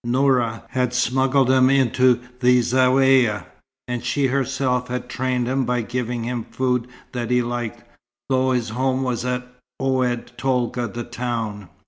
[0.03, 3.45] Noura had smuggled him into the Zaouïa,
[3.87, 7.83] and she herself had trained him by giving him food that he liked,
[8.27, 9.43] though his home was at
[9.79, 11.69] Oued Tolga, the town.